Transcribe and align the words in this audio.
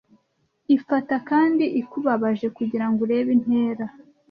Ifata 0.75 1.15
kandi 1.29 1.65
ikubabaje 1.81 2.47
kugirango 2.57 2.99
urebe 3.05 3.29
intera 3.37 3.85